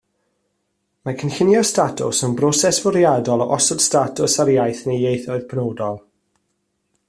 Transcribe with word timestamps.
Mae 1.07 1.17
cynllunio 1.23 1.59
statws 1.71 2.21
yn 2.29 2.33
broses 2.39 2.79
fwriadol 2.85 3.45
o 3.45 3.47
osod 3.59 3.85
statws 3.89 4.39
ar 4.45 4.53
iaith 4.57 4.83
neu 4.91 5.07
ieithoedd 5.11 5.49
penodol. 5.53 6.05